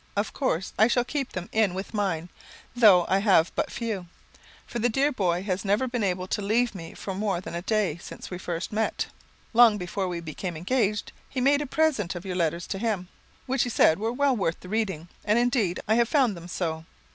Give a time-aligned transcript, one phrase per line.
[0.15, 2.29] Of course I shall keep them in with mine,
[2.75, 4.07] though I have but few,
[4.65, 7.61] for the dear boy has never been able to leave me for more than a
[7.61, 9.05] day, since first we met.
[9.53, 13.09] "Long before we became engaged, he made me a present of your letters to him,
[13.45, 16.83] which he said were well worth the reading, and indeed, I have found them so.